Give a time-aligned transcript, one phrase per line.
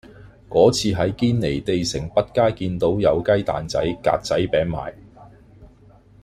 [0.49, 4.93] 嗰次喺堅尼地城北街見到有雞蛋仔格仔餅賣